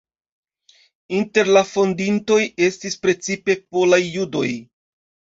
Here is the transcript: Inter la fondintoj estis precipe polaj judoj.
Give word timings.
Inter 1.17 1.49
la 1.57 1.61
fondintoj 1.71 2.37
estis 2.67 2.97
precipe 3.03 3.57
polaj 3.75 4.01
judoj. 4.15 4.47